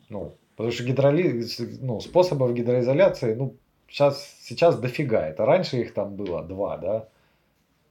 ну, 0.08 0.36
потому 0.56 0.72
что 0.72 0.84
гидроли, 0.84 1.44
ну, 1.80 2.00
способов 2.00 2.54
гидроизоляции, 2.54 3.34
ну, 3.34 3.56
сейчас, 3.88 4.36
сейчас 4.40 4.78
дофига, 4.78 5.26
это 5.28 5.44
раньше 5.46 5.78
их 5.78 5.94
там 5.94 6.16
было 6.16 6.42
два, 6.42 6.76
да, 6.78 7.08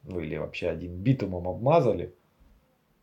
ну 0.04 0.20
или 0.20 0.38
вообще 0.38 0.70
один, 0.70 0.96
битумом 0.96 1.48
обмазали, 1.48 2.14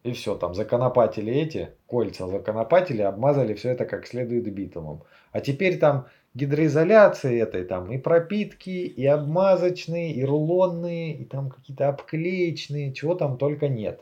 и 0.02 0.12
все, 0.12 0.35
там 0.35 0.54
законопатили 0.54 1.33
эти, 1.33 1.71
кольца 1.87 2.26
законопатили, 2.26 3.02
обмазали 3.02 3.54
все 3.54 3.71
это 3.71 3.85
как 3.85 4.07
следует 4.07 4.52
битумом. 4.52 5.04
А 5.31 5.40
теперь 5.40 5.78
там 5.78 6.07
гидроизоляции 6.35 7.40
этой 7.40 7.64
там 7.64 7.92
и 7.92 7.99
пропитки, 7.99 8.71
и 8.71 9.07
обмазочные, 9.07 10.12
и 10.12 10.25
рулонные, 10.25 11.14
и 11.14 11.25
там 11.25 11.50
какие-то 11.50 11.88
обклеечные, 11.88 12.92
чего 12.92 13.14
там 13.14 13.38
только 13.38 13.69
нет. 13.69 14.00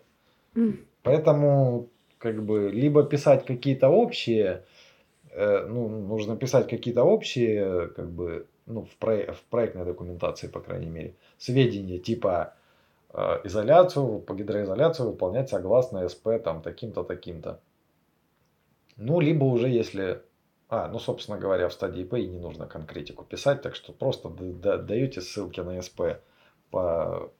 Поэтому 1.03 1.89
как 2.19 2.45
бы 2.45 2.71
либо 2.73 3.03
писать 3.03 3.45
какие-то 3.45 3.89
общие, 3.89 4.65
ну, 5.37 5.89
нужно 5.89 6.37
писать 6.37 6.69
какие-то 6.69 7.05
общие, 7.05 7.89
как 7.89 8.11
бы, 8.11 8.47
ну, 8.67 8.83
в, 8.83 8.97
про, 8.97 9.33
в 9.33 9.43
проектной 9.45 9.85
документации, 9.85 10.49
по 10.49 10.61
крайней 10.61 10.89
мере, 10.89 11.15
сведения 11.39 11.99
типа 11.99 12.55
э, 13.13 13.41
изоляцию, 13.45 14.21
по 14.21 14.35
гидроизоляции 14.35 15.05
выполнять 15.05 15.49
согласно 15.49 16.09
СП 16.09 16.29
там 16.43 16.63
таким-то, 16.63 17.05
таким-то. 17.05 17.61
Ну, 18.97 19.21
либо 19.21 19.45
уже 19.45 19.69
если 19.69 20.23
а, 20.73 20.87
ну, 20.87 21.01
собственно 21.01 21.37
говоря, 21.37 21.69
в 21.69 21.73
стадии 21.73 22.05
П 22.05 22.21
и 22.21 22.29
не 22.29 22.39
нужно 22.39 22.67
конкретику 22.67 23.25
писать, 23.25 23.61
так 23.61 23.75
что 23.75 23.93
просто 23.93 24.29
даете 24.29 25.21
ссылки 25.21 25.59
на 25.59 25.83
СП 25.83 26.01
по 26.71 27.33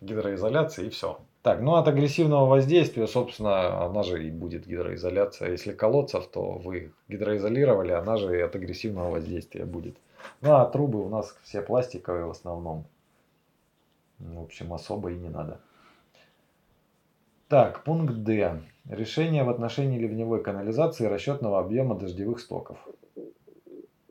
гидроизоляции 0.00 0.86
и 0.86 0.88
все. 0.88 1.20
Так, 1.44 1.60
ну 1.60 1.74
от 1.74 1.86
агрессивного 1.86 2.46
воздействия, 2.46 3.06
собственно, 3.06 3.84
она 3.84 4.02
же 4.02 4.26
и 4.26 4.30
будет 4.30 4.66
гидроизоляция. 4.66 5.50
Если 5.50 5.72
колодцев, 5.72 6.26
то 6.28 6.52
вы 6.52 6.94
гидроизолировали, 7.06 7.92
она 7.92 8.16
же 8.16 8.38
и 8.38 8.40
от 8.40 8.56
агрессивного 8.56 9.10
воздействия 9.10 9.66
будет. 9.66 9.98
Ну 10.40 10.54
а 10.54 10.64
трубы 10.64 11.04
у 11.04 11.10
нас 11.10 11.36
все 11.42 11.60
пластиковые 11.60 12.24
в 12.24 12.30
основном. 12.30 12.86
В 14.18 14.40
общем, 14.40 14.72
особо 14.72 15.10
и 15.10 15.16
не 15.16 15.28
надо. 15.28 15.60
Так, 17.48 17.84
пункт 17.84 18.14
Д. 18.14 18.62
Решение 18.88 19.44
в 19.44 19.50
отношении 19.50 19.98
ливневой 19.98 20.42
канализации 20.42 21.04
расчетного 21.04 21.58
объема 21.58 21.94
дождевых 21.94 22.40
стоков. 22.40 22.78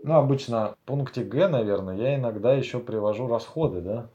Ну, 0.03 0.13
обычно 0.13 0.75
в 0.83 0.85
пункте 0.85 1.23
Г, 1.23 1.47
наверное, 1.47 1.95
я 1.95 2.15
иногда 2.15 2.53
еще 2.53 2.77
привожу 2.77 3.27
расходы, 3.27 3.81
да? 3.81 4.09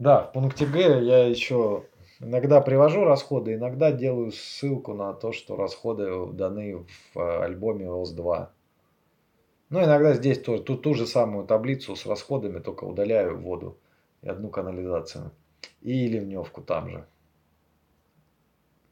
Да, 0.00 0.24
в 0.24 0.32
пункте 0.32 0.66
Г 0.66 1.00
я 1.04 1.28
еще 1.28 1.84
иногда 2.20 2.60
привожу 2.60 3.04
расходы, 3.04 3.54
иногда 3.54 3.92
делаю 3.92 4.32
ссылку 4.32 4.94
на 4.94 5.12
то, 5.12 5.32
что 5.32 5.56
расходы 5.56 6.26
даны 6.32 6.84
в 7.14 7.18
э, 7.18 7.44
альбоме 7.44 7.86
ОС-2. 7.86 8.48
Ну, 9.70 9.82
иногда 9.82 10.14
здесь 10.14 10.40
тоже, 10.40 10.62
тут 10.62 10.82
ту 10.82 10.94
же 10.94 11.06
самую 11.06 11.46
таблицу 11.46 11.96
с 11.96 12.06
расходами, 12.06 12.60
только 12.60 12.84
удаляю 12.84 13.38
воду 13.38 13.76
и 14.22 14.28
одну 14.28 14.48
канализацию. 14.48 15.30
И 15.82 16.06
ливневку 16.06 16.62
там 16.62 16.90
же. 16.90 17.04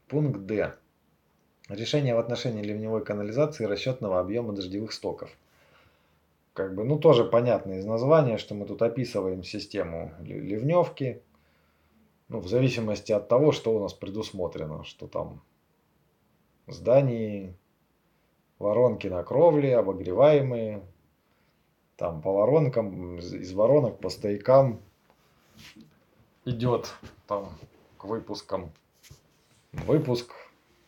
Пункт 0.08 0.40
Д. 0.40 0.74
Решение 1.68 2.14
в 2.14 2.18
отношении 2.18 2.62
ливневой 2.62 3.04
канализации 3.04 3.64
расчетного 3.64 4.20
объема 4.20 4.52
дождевых 4.52 4.92
стоков. 4.92 5.30
Как 6.52 6.74
бы, 6.74 6.84
ну, 6.84 6.98
тоже 6.98 7.24
понятно 7.24 7.78
из 7.78 7.86
названия, 7.86 8.36
что 8.36 8.54
мы 8.54 8.66
тут 8.66 8.82
описываем 8.82 9.42
систему 9.42 10.12
ливневки. 10.20 11.22
Ну, 12.32 12.40
в 12.40 12.48
зависимости 12.48 13.12
от 13.12 13.28
того, 13.28 13.52
что 13.52 13.76
у 13.76 13.78
нас 13.78 13.92
предусмотрено, 13.92 14.84
что 14.84 15.06
там 15.06 15.42
здании, 16.66 17.54
воронки 18.58 19.06
на 19.06 19.22
кровле, 19.22 19.76
обогреваемые, 19.76 20.82
там 21.96 22.22
по 22.22 22.32
воронкам, 22.32 23.18
из 23.18 23.52
воронок 23.52 23.98
по 23.98 24.08
стоякам 24.08 24.80
идет 26.46 26.94
там 27.26 27.50
к 27.98 28.06
выпускам. 28.06 28.72
Выпуск 29.72 30.32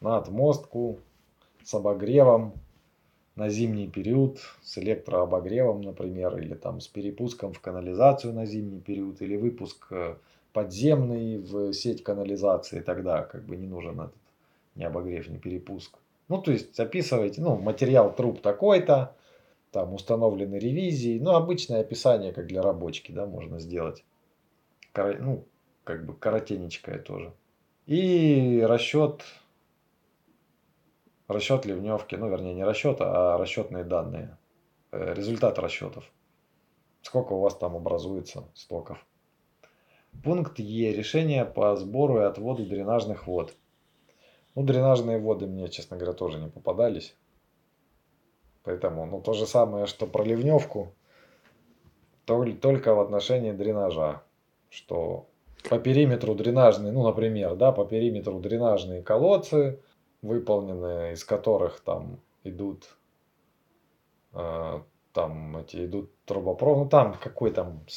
на 0.01 0.17
отмостку 0.17 0.99
с 1.63 1.75
обогревом 1.75 2.55
на 3.37 3.51
зимний 3.51 3.89
период, 3.89 4.39
с 4.63 4.79
электрообогревом, 4.79 5.83
например, 5.83 6.39
или 6.39 6.55
там 6.55 6.81
с 6.81 6.89
перепуском 6.89 7.53
в 7.53 7.61
канализацию 7.61 8.33
на 8.33 8.47
зимний 8.47 8.81
период, 8.81 9.21
или 9.21 9.37
выпуск 9.37 9.89
э, 9.91 10.17
подземный 10.55 11.39
в 11.39 11.73
сеть 11.73 12.03
канализации, 12.03 12.81
тогда 12.81 13.25
как 13.25 13.45
бы 13.45 13.57
не 13.57 13.67
нужен 13.67 14.01
этот 14.01 14.17
ни 14.77 14.85
обогрев, 14.85 15.29
ни 15.29 15.37
перепуск. 15.37 15.99
Ну, 16.29 16.41
то 16.41 16.53
есть 16.53 16.79
описывайте, 16.81 17.43
ну, 17.43 17.57
материал 17.57 18.15
труб 18.15 18.41
такой-то, 18.41 19.17
там 19.73 19.93
установлены 19.93 20.55
ревизии, 20.55 21.19
ну, 21.19 21.33
обычное 21.33 21.81
описание, 21.81 22.33
как 22.33 22.47
для 22.47 22.63
рабочки, 22.63 23.13
да, 23.13 23.27
можно 23.27 23.59
сделать. 23.59 24.05
Кор... 24.93 25.19
Ну, 25.21 25.45
как 25.83 26.07
бы 26.07 26.15
коротенечкое 26.15 26.99
тоже. 26.99 27.35
И 27.87 28.65
расчет, 28.67 29.23
расчет 31.29 31.67
ливневки, 31.67 32.15
ну 32.15 32.31
вернее 32.31 32.55
не 32.55 32.65
расчет, 32.65 32.99
а 33.01 33.37
расчетные 33.37 33.85
данные, 33.85 34.39
э, 34.93 35.13
результат 35.15 35.59
расчетов. 35.59 36.11
Сколько 37.03 37.35
у 37.35 37.41
вас 37.41 37.57
там 37.57 37.77
образуется 37.77 38.49
стоков. 38.55 39.05
Пункт 40.23 40.59
Е. 40.59 40.92
Решение 40.92 41.44
по 41.44 41.76
сбору 41.76 42.21
и 42.21 42.25
отводу 42.25 42.64
дренажных 42.64 43.26
вод. 43.26 43.54
Ну, 44.54 44.62
дренажные 44.62 45.18
воды 45.18 45.47
мне, 45.47 45.68
честно 45.68 45.97
говоря, 45.97 46.12
тоже 46.12 46.38
не 46.38 46.49
попадались. 46.49 47.16
Поэтому, 48.62 49.04
ну, 49.06 49.21
то 49.21 49.33
же 49.33 49.47
самое, 49.47 49.87
что 49.87 50.06
про 50.06 50.25
ливневку, 50.25 50.94
только 52.25 52.94
в 52.94 53.00
отношении 53.00 53.52
дренажа. 53.52 54.23
Что 54.71 55.28
по 55.68 55.78
периметру 55.78 56.35
дренажные, 56.35 56.92
ну, 56.92 57.02
например, 57.04 57.56
да, 57.56 57.73
по 57.73 57.85
периметру 57.85 58.40
дренажные 58.40 59.02
колодцы, 59.02 59.80
выполненные, 60.23 61.12
из 61.14 61.25
которых 61.25 61.80
там 61.80 62.21
идут, 62.44 62.97
э, 64.33 64.80
там 65.14 65.56
эти 65.56 65.87
идут 65.87 66.11
трубопровод, 66.26 66.85
ну, 66.85 66.88
там 66.90 67.14
какой 67.14 67.52
там, 67.52 67.80
в 67.87 67.90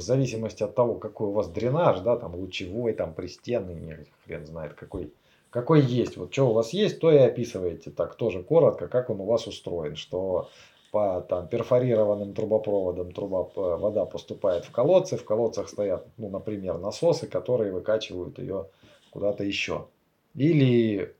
зависимости 0.00 0.62
от 0.62 0.74
того, 0.74 0.94
какой 0.94 1.28
у 1.28 1.32
вас 1.32 1.48
дренаж, 1.48 2.00
да, 2.00 2.16
там 2.16 2.34
лучевой, 2.34 2.94
там 2.94 3.14
пристенный, 3.14 4.08
хрен 4.24 4.46
знает 4.46 4.72
какой, 4.72 5.12
какой 5.50 5.82
есть. 5.82 6.16
Вот 6.16 6.32
что 6.32 6.48
у 6.48 6.54
вас 6.54 6.70
есть, 6.72 6.98
то 6.98 7.12
и 7.12 7.18
описываете 7.18 7.90
так 7.90 8.16
тоже 8.16 8.42
коротко, 8.42 8.88
как 8.88 9.10
он 9.10 9.20
у 9.20 9.26
вас 9.26 9.46
устроен, 9.46 9.96
что 9.96 10.48
по 10.90 11.20
там, 11.28 11.46
перфорированным 11.46 12.32
трубопроводам 12.32 13.12
труба, 13.12 13.50
вода 13.54 14.06
поступает 14.06 14.64
в 14.64 14.72
колодцы. 14.72 15.18
В 15.18 15.24
колодцах 15.24 15.68
стоят, 15.68 16.06
ну, 16.16 16.30
например, 16.30 16.78
насосы, 16.78 17.26
которые 17.26 17.70
выкачивают 17.70 18.38
ее 18.38 18.70
куда-то 19.10 19.44
еще. 19.44 19.88
Или, 20.34 21.14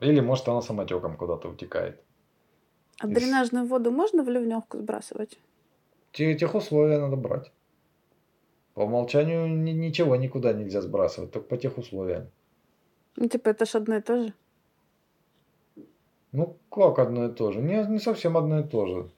или 0.00 0.20
может 0.20 0.48
она 0.48 0.62
самотеком 0.62 1.18
куда-то 1.18 1.48
утекает. 1.48 2.02
А 2.98 3.06
Из... 3.06 3.14
дренажную 3.14 3.66
воду 3.66 3.90
можно 3.90 4.22
в 4.22 4.28
ливневку 4.28 4.78
сбрасывать? 4.78 5.38
Тех 6.12 6.54
условия 6.54 6.98
надо 6.98 7.16
брать. 7.16 7.52
По 8.74 8.82
умолчанию 8.82 9.48
ничего 9.48 10.16
никуда 10.16 10.52
нельзя 10.52 10.80
сбрасывать, 10.82 11.32
только 11.32 11.48
по 11.48 11.56
тех 11.56 11.78
условиям. 11.78 12.30
Ну, 13.16 13.28
типа, 13.28 13.48
это 13.48 13.66
ж 13.66 13.74
одно 13.74 13.96
и 13.96 14.00
то 14.00 14.22
же. 14.22 14.32
Ну, 16.30 16.56
как 16.70 16.98
одно 17.00 17.26
и 17.26 17.32
то 17.32 17.50
же? 17.50 17.60
Не, 17.60 17.84
не 17.88 17.98
совсем 17.98 18.36
одно 18.36 18.60
и 18.60 18.62
то 18.62 18.86
же. 18.86 19.10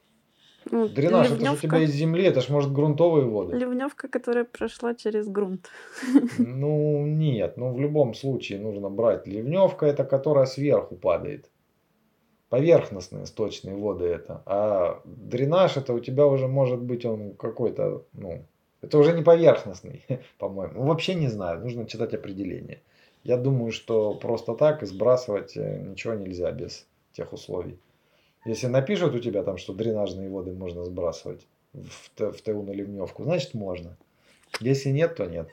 Ну, 0.71 0.87
Дренаж, 0.87 1.29
ливневка... 1.29 1.35
это 1.35 1.45
же 1.45 1.67
у 1.67 1.69
тебя 1.69 1.79
из 1.83 1.91
земли, 1.91 2.23
это 2.23 2.41
ж 2.41 2.49
может 2.49 2.73
грунтовые 2.73 3.25
воды. 3.25 3.55
Ливневка, 3.55 4.07
которая 4.07 4.45
прошла 4.45 4.95
через 4.95 5.27
грунт. 5.27 5.69
Ну, 6.37 7.05
нет, 7.05 7.57
ну 7.57 7.73
в 7.73 7.79
любом 7.79 8.13
случае 8.13 8.59
нужно 8.59 8.89
брать. 8.89 9.27
Ливневка 9.27 9.85
это 9.85 10.03
которая 10.03 10.45
сверху 10.45 10.95
падает. 10.95 11.50
Поверхностные 12.51 13.25
сточные 13.27 13.77
воды 13.77 14.03
это. 14.03 14.43
А 14.45 15.01
дренаж 15.05 15.77
это 15.77 15.93
у 15.93 16.01
тебя 16.01 16.25
уже 16.25 16.49
может 16.49 16.81
быть 16.81 17.05
он 17.05 17.33
какой-то, 17.35 18.03
ну, 18.11 18.43
это 18.81 18.97
уже 18.97 19.13
не 19.13 19.23
поверхностный, 19.23 20.05
по-моему. 20.37 20.83
Вообще 20.83 21.13
не 21.13 21.29
знаю, 21.29 21.61
нужно 21.61 21.85
читать 21.85 22.13
определение. 22.13 22.81
Я 23.23 23.37
думаю, 23.37 23.71
что 23.71 24.15
просто 24.15 24.53
так 24.53 24.85
сбрасывать 24.85 25.55
э, 25.55 25.79
ничего 25.79 26.15
нельзя 26.15 26.51
без 26.51 26.85
тех 27.13 27.31
условий. 27.31 27.79
Если 28.43 28.67
напишут 28.67 29.15
у 29.15 29.19
тебя 29.19 29.43
там, 29.43 29.55
что 29.55 29.73
дренажные 29.73 30.29
воды 30.29 30.51
можно 30.51 30.83
сбрасывать 30.83 31.47
в, 31.71 32.33
в 32.33 32.41
ТУ 32.41 32.63
на 32.63 32.71
ливневку, 32.71 33.23
значит 33.23 33.53
можно. 33.53 33.95
Если 34.59 34.89
нет, 34.89 35.15
то 35.15 35.25
нет. 35.25 35.47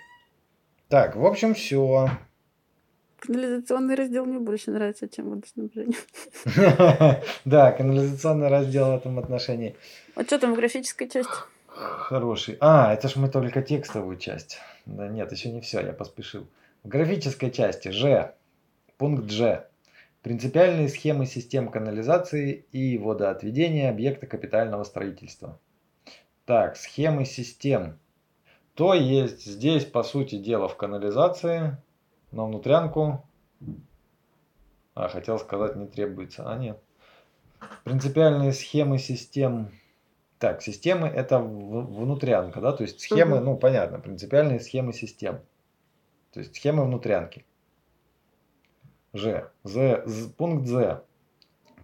Так, 0.88 1.14
в 1.14 1.24
общем, 1.24 1.54
все. 1.54 2.08
Канализационный 3.20 3.94
раздел 3.94 4.24
мне 4.24 4.38
больше 4.38 4.70
нравится, 4.70 5.08
чем 5.08 5.30
водоснабжение. 5.30 5.98
Да, 7.44 7.72
канализационный 7.72 8.48
раздел 8.48 8.92
в 8.92 8.96
этом 8.96 9.18
отношении. 9.18 9.76
А 10.14 10.22
что 10.22 10.38
там 10.38 10.54
в 10.54 10.56
графической 10.56 11.08
части? 11.08 11.32
Хороший. 11.66 12.56
А, 12.60 12.92
это 12.92 13.08
ж 13.08 13.16
мы 13.16 13.28
только 13.28 13.62
текстовую 13.62 14.18
часть. 14.18 14.58
Да 14.86 15.08
нет, 15.08 15.30
еще 15.32 15.50
не 15.50 15.60
все, 15.60 15.80
я 15.80 15.92
поспешил. 15.92 16.46
В 16.82 16.88
графической 16.88 17.50
части 17.50 17.88
Ж. 17.88 18.34
Пункт 18.96 19.30
Ж. 19.30 19.64
Принципиальные 20.22 20.88
схемы 20.88 21.26
систем 21.26 21.70
канализации 21.70 22.66
и 22.72 22.98
водоотведения 22.98 23.90
объекта 23.90 24.26
капитального 24.26 24.84
строительства. 24.84 25.60
Так, 26.44 26.76
схемы 26.76 27.24
систем. 27.24 27.98
То 28.74 28.94
есть 28.94 29.44
здесь, 29.44 29.84
по 29.84 30.02
сути 30.02 30.38
дела, 30.38 30.68
в 30.68 30.76
канализации 30.76 31.76
на 32.30 32.44
внутрянку... 32.44 33.24
А, 34.94 35.08
хотел 35.08 35.38
сказать, 35.38 35.76
не 35.76 35.86
требуется. 35.86 36.50
А, 36.50 36.58
нет. 36.58 36.80
Принципиальные 37.84 38.52
схемы 38.52 38.98
систем... 38.98 39.70
Так, 40.38 40.62
системы 40.62 41.08
это 41.08 41.40
внутрянка, 41.40 42.60
да, 42.60 42.72
то 42.72 42.84
есть 42.84 43.00
схемы, 43.00 43.38
угу. 43.38 43.44
ну, 43.44 43.56
понятно, 43.56 43.98
принципиальные 43.98 44.60
схемы 44.60 44.92
систем. 44.92 45.40
То 46.32 46.40
есть 46.40 46.54
схемы 46.54 46.84
внутрянки. 46.84 47.44
Ж. 49.14 49.50
З. 49.64 50.02
З. 50.06 50.28
Пункт 50.36 50.66
З. 50.66 51.02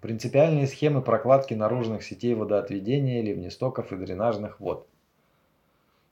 Принципиальные 0.01 0.67
схемы 0.67 1.03
прокладки 1.03 1.55
наружных 1.55 2.05
сетей 2.05 2.35
водоотведения, 2.35 3.23
ливнестоков 3.23 3.93
и 3.93 3.97
дренажных 3.97 4.61
вод. 4.61 4.87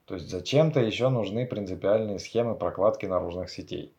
То 0.06 0.14
есть 0.14 0.28
зачем-то 0.28 0.80
еще 0.80 1.10
нужны 1.10 1.46
принципиальные 1.46 2.18
схемы 2.18 2.54
прокладки 2.54 3.06
наружных 3.06 3.50
сетей. 3.50 3.94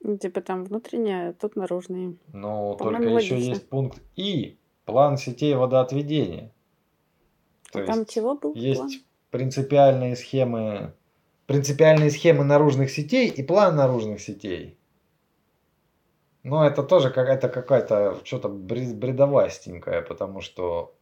Ну, 0.00 0.16
типа 0.16 0.40
там 0.40 0.64
внутренние, 0.64 1.30
а 1.30 1.32
тут 1.32 1.56
наружные. 1.56 2.16
Ну, 2.32 2.76
только 2.78 3.02
логично. 3.02 3.34
еще 3.34 3.38
есть 3.38 3.68
пункт 3.68 4.00
И. 4.16 4.58
План 4.84 5.18
сетей 5.18 5.54
водоотведения. 5.54 6.52
То 7.72 7.80
а 7.80 7.82
есть 7.82 7.92
там 7.92 8.06
чего 8.06 8.36
был? 8.36 8.54
Есть 8.54 8.80
план? 8.80 8.90
принципиальные 9.30 10.16
схемы, 10.16 10.94
принципиальные 11.46 12.10
схемы 12.10 12.44
наружных 12.44 12.90
сетей 12.90 13.28
и 13.28 13.42
план 13.42 13.76
наружных 13.76 14.20
сетей. 14.20 14.78
Но 16.42 16.66
это 16.66 16.82
тоже 16.82 17.10
какая-то 17.10 17.50
какая-то 17.50 18.18
что-то 18.24 18.48
бредовастенькое, 18.48 20.00
потому 20.00 20.40
что, 20.40 20.94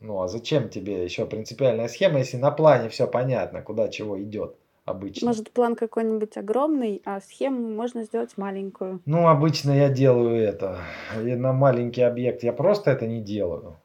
ну 0.00 0.22
а 0.22 0.26
зачем 0.26 0.68
тебе 0.68 1.04
еще 1.04 1.26
принципиальная 1.26 1.86
схема, 1.86 2.18
если 2.18 2.38
на 2.38 2.50
плане 2.50 2.88
все 2.88 3.06
понятно, 3.06 3.62
куда 3.62 3.88
чего 3.88 4.20
идет 4.20 4.59
обычно? 4.90 5.28
Может 5.28 5.50
план 5.50 5.74
какой-нибудь 5.74 6.36
огромный, 6.36 7.02
а 7.04 7.20
схему 7.20 7.68
можно 7.68 8.04
сделать 8.04 8.36
маленькую? 8.36 9.00
Ну 9.06 9.28
обычно 9.28 9.70
я 9.70 9.88
делаю 9.88 10.36
это. 10.36 10.78
И 11.16 11.34
на 11.34 11.52
маленький 11.52 12.02
объект 12.02 12.42
я 12.42 12.52
просто 12.52 12.90
это 12.90 13.06
не 13.06 13.20
делаю. 13.20 13.76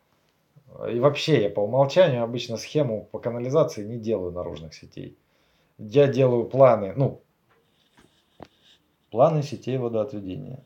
И 0.91 0.99
вообще 0.99 1.43
я 1.43 1.49
по 1.49 1.61
умолчанию 1.61 2.23
обычно 2.23 2.57
схему 2.57 3.07
по 3.11 3.19
канализации 3.19 3.85
не 3.85 3.97
делаю 3.97 4.31
наружных 4.31 4.73
сетей. 4.73 5.17
Я 5.77 6.07
делаю 6.07 6.45
планы, 6.45 6.93
ну, 6.95 7.21
планы 9.09 9.43
сетей 9.43 9.77
водоотведения. 9.77 10.63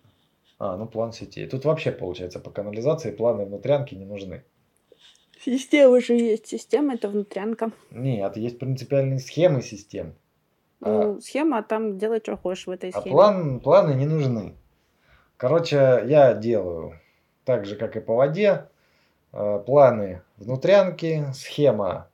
А, 0.57 0.75
ну 0.75 0.87
план 0.87 1.13
сетей. 1.13 1.47
Тут 1.47 1.65
вообще 1.65 1.91
получается 1.91 2.39
по 2.39 2.51
канализации 2.51 3.11
планы 3.11 3.45
внутрянки 3.45 3.95
не 3.95 4.05
нужны. 4.05 4.43
Система 5.43 6.01
же 6.01 6.15
есть. 6.15 6.47
Система 6.47 6.95
это 6.95 7.07
внутрянка. 7.07 7.71
Нет, 7.91 8.35
есть 8.35 8.59
принципиальные 8.59 9.19
схемы 9.19 9.61
систем. 9.61 10.15
Ну, 10.81 11.17
а, 11.17 11.21
схема, 11.21 11.59
а 11.59 11.63
там 11.63 11.97
делай, 11.97 12.19
что 12.19 12.37
хочешь 12.37 12.67
в 12.67 12.71
этой 12.71 12.91
а 12.91 12.99
схеме. 12.99 13.13
А 13.13 13.15
план, 13.15 13.59
планы 13.59 13.93
не 13.93 14.05
нужны. 14.05 14.55
Короче, 15.37 16.03
я 16.05 16.33
делаю 16.33 16.99
так 17.45 17.65
же, 17.65 17.75
как 17.75 17.95
и 17.95 17.99
по 17.99 18.15
воде. 18.15 18.67
Э, 19.31 19.61
планы 19.65 20.21
внутрянки, 20.37 21.25
схема 21.33 22.07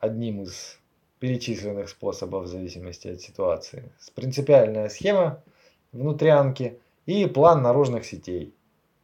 одним 0.00 0.42
из 0.42 0.78
перечисленных 1.18 1.88
способов 1.88 2.44
в 2.44 2.46
зависимости 2.48 3.08
от 3.08 3.20
ситуации. 3.20 3.90
Принципиальная 4.14 4.88
схема 4.88 5.42
внутрянки– 5.92 6.78
и 7.08 7.26
план 7.26 7.62
наружных 7.62 8.04
сетей. 8.04 8.54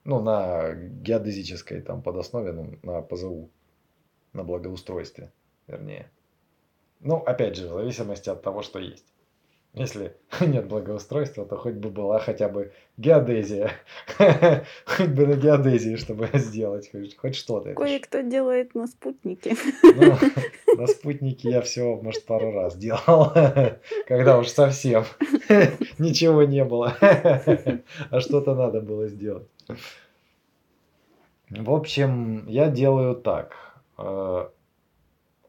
Ну, 0.05 0.20
на 0.20 0.74
геодезической 0.74 1.81
там 1.81 2.03
подоснове, 2.03 2.53
ну, 2.53 2.74
на 2.83 3.00
ПЗУ, 3.00 3.48
на 4.35 4.44
благоустройстве, 4.44 5.33
вернее. 5.66 6.11
Ну, 7.00 7.16
опять 7.16 7.57
же, 7.57 7.68
в 7.68 7.72
зависимости 7.72 8.30
от 8.30 8.42
того, 8.42 8.62
что 8.62 8.78
есть. 8.78 9.14
Если 9.74 10.14
нет 10.40 10.68
благоустройства, 10.68 11.44
то 11.44 11.57
хоть 11.57 11.74
бы 11.74 11.90
была 11.90 12.20
хотя 12.20 12.48
бы 12.48 12.72
геодезия. 12.96 13.72
Хоть 14.87 15.09
бы 15.09 15.26
на 15.26 15.35
геодезии, 15.35 15.96
чтобы 15.96 16.30
сделать 16.35 16.90
хоть 17.16 17.35
что-то. 17.35 17.74
Кое-кто 17.74 18.20
делает 18.20 18.74
на 18.74 18.87
спутнике. 18.87 19.57
Ну, 19.83 20.16
на 20.76 20.87
спутнике 20.87 21.50
я 21.50 21.61
все, 21.61 21.96
может, 21.96 22.24
пару 22.24 22.52
раз 22.52 22.76
делал. 22.76 23.33
Когда 24.07 24.38
уж 24.38 24.48
совсем 24.48 25.04
ничего 25.98 26.44
не 26.44 26.64
было. 26.64 26.96
А 27.00 28.20
что-то 28.20 28.54
надо 28.54 28.80
было 28.80 29.09
сделать. 29.09 29.48
В 31.50 31.72
общем, 31.72 32.46
я 32.46 32.68
делаю 32.70 33.16
так. 33.16 33.57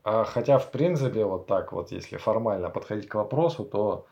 А 0.05 0.23
хотя, 0.23 0.59
в 0.59 0.69
принципе, 0.69 1.25
вот 1.25 1.47
так 1.47 1.73
вот, 1.73 1.91
если 1.91 2.17
формально 2.17 2.69
подходить 2.69 3.07
к 3.07 3.15
вопросу, 3.15 3.65
то 3.65 4.05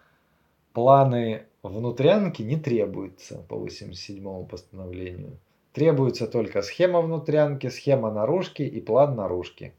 планы 0.73 1.45
внутрянки 1.61 2.41
не 2.41 2.57
требуются 2.57 3.45
по 3.47 3.57
87 3.57 4.47
постановлению. 4.47 5.37
Требуется 5.71 6.25
только 6.25 6.63
схема 6.63 7.01
внутрянки, 7.01 7.69
схема 7.69 8.11
наружки 8.11 8.63
и 8.63 8.81
план 8.81 9.15
наружки. 9.15 9.75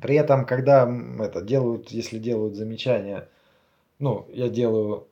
При 0.00 0.16
этом, 0.16 0.44
когда 0.44 0.92
это 1.20 1.40
делают, 1.40 1.90
если 1.92 2.18
делают 2.18 2.56
замечания, 2.56 3.28
ну, 4.00 4.26
я 4.32 4.48
делаю 4.48 5.06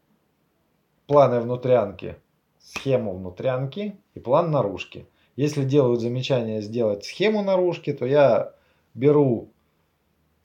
планы 1.06 1.38
внутрянки, 1.38 2.16
схему 2.58 3.16
внутрянки 3.16 3.96
и 4.14 4.18
план 4.18 4.50
наружки. 4.50 5.06
Если 5.36 5.62
делают 5.62 6.00
замечание 6.00 6.62
сделать 6.62 7.04
схему 7.04 7.44
наружки, 7.44 7.92
то 7.92 8.06
я 8.06 8.54
беру 8.94 9.52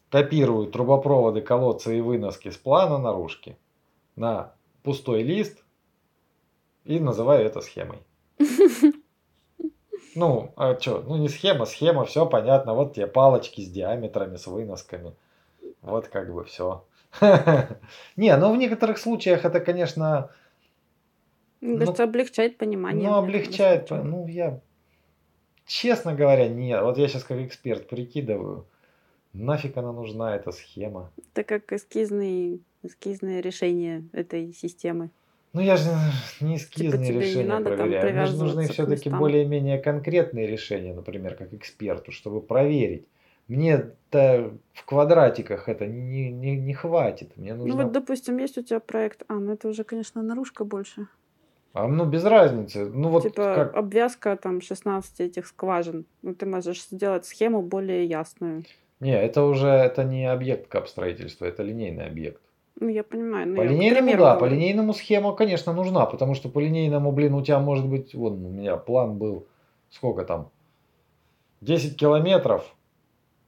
копирую 0.09 0.67
трубопроводы, 0.67 1.41
колодцы 1.41 1.97
и 1.97 2.01
выноски 2.01 2.49
с 2.49 2.57
плана 2.57 2.97
наружки 2.97 3.57
на 4.15 4.53
пустой 4.83 5.23
лист 5.23 5.63
и 6.85 6.99
называю 6.99 7.45
это 7.45 7.61
схемой. 7.61 7.99
Ну, 10.15 10.53
а 10.55 10.79
что? 10.79 11.03
Ну, 11.05 11.17
не 11.17 11.27
схема, 11.27 11.65
схема, 11.65 12.05
все 12.05 12.25
понятно. 12.25 12.73
Вот 12.73 12.93
тебе 12.93 13.05
палочки 13.05 13.59
с 13.59 13.69
диаметрами, 13.69 14.37
с 14.37 14.47
выносками. 14.47 15.13
Вот 15.81 16.07
как 16.07 16.33
бы 16.33 16.45
все. 16.45 16.85
Не, 18.15 18.37
ну 18.37 18.53
в 18.53 18.57
некоторых 18.57 18.97
случаях 18.97 19.43
это, 19.43 19.59
конечно... 19.59 20.29
Мне 21.59 21.79
кажется, 21.79 22.03
облегчает 22.03 22.57
понимание. 22.57 23.09
Ну, 23.09 23.15
облегчает. 23.15 23.89
Ну, 23.89 24.25
я... 24.27 24.61
Честно 25.65 26.13
говоря, 26.13 26.47
нет. 26.47 26.81
Вот 26.81 26.97
я 26.97 27.07
сейчас 27.07 27.23
как 27.23 27.39
эксперт 27.39 27.87
прикидываю. 27.87 28.65
Нафиг 29.33 29.75
она 29.77 29.91
нужна, 29.91 30.35
эта 30.35 30.51
схема? 30.51 31.11
Это 31.33 31.43
как 31.43 31.73
эскизный 31.73 32.61
эскизное 32.83 33.41
решение 33.41 34.03
этой 34.13 34.53
системы. 34.53 35.09
Ну, 35.53 35.61
я 35.61 35.77
же 35.77 35.89
не 36.41 36.57
эскизные 36.57 37.07
типа 37.07 37.19
решения 37.19 37.43
не 37.43 37.49
надо 37.49 37.75
проверяю. 37.75 38.13
Мне 38.13 38.25
же 38.25 38.37
нужны 38.37 38.67
все-таки 38.67 39.09
более-менее 39.09 39.79
конкретные 39.79 40.47
решения, 40.47 40.93
например, 40.93 41.35
как 41.35 41.53
эксперту, 41.53 42.11
чтобы 42.11 42.41
проверить. 42.41 43.07
Мне-то 43.47 44.53
в 44.73 44.85
квадратиках 44.85 45.69
это 45.69 45.85
не, 45.85 46.31
не, 46.31 46.57
не 46.57 46.73
хватит. 46.73 47.37
Мне 47.37 47.53
нужно... 47.53 47.75
Ну 47.75 47.83
вот, 47.83 47.91
допустим, 47.91 48.37
есть 48.37 48.57
у 48.57 48.63
тебя 48.63 48.79
проект, 48.79 49.23
а, 49.27 49.35
ну 49.35 49.53
это 49.53 49.67
уже, 49.69 49.83
конечно, 49.83 50.21
наружка 50.23 50.65
больше. 50.65 51.07
А, 51.75 51.89
ну, 51.89 52.05
без 52.05 52.23
разницы. 52.23 52.85
Ну, 52.85 53.09
вот 53.09 53.23
типа 53.23 53.53
как... 53.53 53.75
обвязка 53.75 54.37
там 54.37 54.61
16 54.61 55.19
этих 55.19 55.45
скважин. 55.45 56.05
Ну, 56.21 56.33
ты 56.33 56.45
можешь 56.45 56.85
сделать 56.85 57.25
схему 57.25 57.61
более 57.61 58.05
ясную. 58.05 58.63
Не, 59.01 59.11
это 59.11 59.43
уже 59.43 59.67
это 59.67 60.05
не 60.05 60.25
объект 60.25 60.69
капстроительства, 60.69 61.43
это 61.43 61.63
линейный 61.63 62.05
объект. 62.05 62.41
Ну, 62.79 62.87
я 62.87 63.03
понимаю. 63.03 63.53
По 63.57 63.61
линейному, 63.61 64.11
да, 64.11 64.17
говорю. 64.17 64.39
по 64.39 64.45
линейному 64.45 64.93
схема, 64.93 65.35
конечно, 65.35 65.73
нужна, 65.73 66.05
потому 66.05 66.33
что 66.33 66.47
по 66.47 66.59
линейному, 66.59 67.11
блин, 67.11 67.33
у 67.33 67.41
тебя 67.41 67.59
может 67.59 67.85
быть, 67.85 68.15
вот 68.15 68.31
у 68.31 68.37
меня 68.37 68.77
план 68.77 69.17
был, 69.17 69.45
сколько 69.89 70.23
там, 70.23 70.49
10 71.59 71.97
километров, 71.97 72.73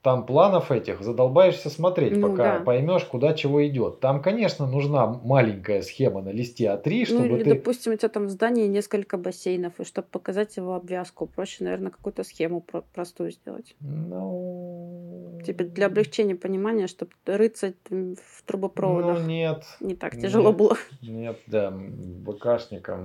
там 0.02 0.26
планов 0.26 0.70
этих 0.70 1.02
задолбаешься 1.02 1.70
смотреть, 1.70 2.16
ну, 2.16 2.30
пока 2.30 2.58
да. 2.58 2.64
поймешь, 2.64 3.04
куда 3.04 3.34
чего 3.34 3.66
идет. 3.66 4.00
Там, 4.00 4.22
конечно, 4.22 4.66
нужна 4.66 5.06
маленькая 5.06 5.82
схема 5.82 6.22
на 6.22 6.30
листе 6.30 6.66
А3, 6.66 7.04
чтобы 7.04 7.26
ну, 7.26 7.36
или, 7.36 7.44
ты... 7.44 7.54
допустим, 7.54 7.92
у 7.92 7.96
тебя 7.96 8.08
там 8.08 8.26
в 8.26 8.30
здании 8.30 8.66
несколько 8.66 9.18
бассейнов, 9.18 9.80
и 9.80 9.84
чтобы 9.84 10.06
показать 10.08 10.56
его 10.56 10.74
обвязку, 10.74 11.26
проще, 11.26 11.64
наверное, 11.64 11.90
какую-то 11.90 12.22
схему 12.22 12.60
про- 12.60 12.82
простую 12.94 13.32
сделать. 13.32 13.74
Ну... 13.80 15.40
Типа 15.44 15.64
для 15.64 15.86
облегчения 15.86 16.36
понимания, 16.36 16.86
чтобы 16.86 17.12
рыться 17.26 17.74
в 17.90 18.42
трубопроводах. 18.46 19.20
Ну, 19.20 19.26
нет. 19.26 19.64
Не 19.80 19.94
так 19.94 20.16
тяжело 20.16 20.50
нет, 20.50 20.56
было. 20.56 20.76
Нет, 21.02 21.38
да, 21.46 21.72
БКшникам 21.72 23.04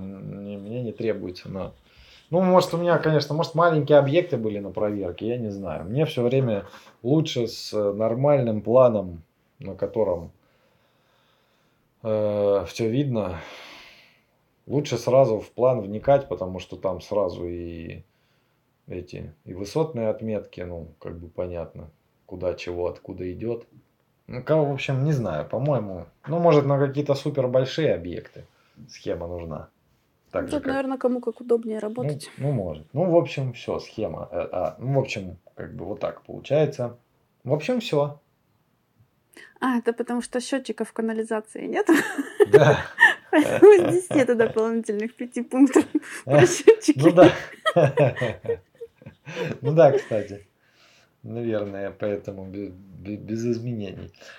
мне 0.62 0.82
не 0.82 0.92
требуется, 0.92 1.48
но... 1.48 1.74
Ну, 2.30 2.40
может, 2.40 2.72
у 2.74 2.78
меня, 2.78 2.98
конечно, 2.98 3.34
может, 3.34 3.54
маленькие 3.54 3.98
объекты 3.98 4.36
были 4.36 4.58
на 4.58 4.70
проверке, 4.70 5.28
я 5.28 5.36
не 5.36 5.50
знаю. 5.50 5.84
Мне 5.84 6.06
все 6.06 6.22
время 6.22 6.66
лучше 7.02 7.46
с 7.46 7.72
э, 7.72 7.92
нормальным 7.92 8.62
планом, 8.62 9.22
на 9.58 9.74
котором 9.74 10.32
э, 12.02 12.64
все 12.66 12.88
видно. 12.88 13.40
Лучше 14.66 14.96
сразу 14.96 15.40
в 15.40 15.50
план 15.50 15.82
вникать, 15.82 16.28
потому 16.28 16.58
что 16.58 16.76
там 16.76 17.00
сразу 17.02 17.46
и 17.46 18.02
эти 18.86 19.34
и 19.44 19.54
высотные 19.54 20.08
отметки, 20.08 20.62
ну, 20.62 20.88
как 20.98 21.18
бы 21.18 21.28
понятно, 21.28 21.90
куда 22.26 22.54
чего, 22.54 22.86
откуда 22.86 23.30
идет. 23.32 23.66
Ну, 24.26 24.42
кого, 24.42 24.64
в 24.64 24.72
общем, 24.72 25.04
не 25.04 25.12
знаю, 25.12 25.46
по-моему. 25.46 26.06
Ну, 26.26 26.38
может, 26.38 26.64
на 26.64 26.78
какие-то 26.78 27.14
супер 27.14 27.46
большие 27.48 27.94
объекты 27.94 28.46
схема 28.88 29.26
нужна. 29.26 29.68
Так 30.34 30.46
Тут, 30.46 30.50
же, 30.50 30.58
как... 30.58 30.66
наверное, 30.66 30.98
кому 30.98 31.20
как 31.20 31.40
удобнее 31.40 31.78
работать. 31.78 32.28
Ну, 32.38 32.48
ну, 32.48 32.52
может. 32.54 32.86
Ну, 32.92 33.08
в 33.08 33.16
общем, 33.16 33.52
все, 33.52 33.78
схема. 33.78 34.28
Э, 34.32 34.48
а, 34.50 34.76
ну, 34.80 34.94
в 34.94 34.98
общем, 34.98 35.36
как 35.54 35.76
бы 35.76 35.84
вот 35.84 36.00
так 36.00 36.22
получается. 36.22 36.98
В 37.44 37.52
общем, 37.52 37.78
все. 37.78 38.20
А, 39.60 39.78
это 39.78 39.92
потому 39.92 40.22
что 40.22 40.40
счетчиков 40.40 40.92
канализации 40.92 41.66
нет? 41.66 41.86
Да. 42.50 42.78
Здесь 43.32 44.10
нет 44.10 44.36
дополнительных 44.36 45.14
пяти 45.14 45.42
пунктов 45.42 45.84
про 46.24 46.44
счетчики. 46.46 46.98
Ну 46.98 47.12
да. 47.12 47.32
Ну 49.62 49.72
да, 49.72 49.92
кстати. 49.92 50.48
Наверное, 51.22 51.92
поэтому 51.92 52.46
без 52.46 53.46
изменений. 53.46 54.12